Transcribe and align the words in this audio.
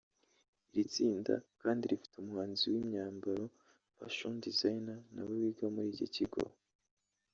Iri 0.71 0.83
tsinda 0.91 1.33
kandi 1.61 1.81
rifite 1.91 2.15
umuhanzi 2.17 2.63
w’imyambaro 2.73 3.43
(fashion 3.97 4.33
designer) 4.45 4.99
nawe 5.13 5.33
wiga 5.41 5.65
muri 5.75 5.89
iki 5.93 6.07
kigo 6.15 6.43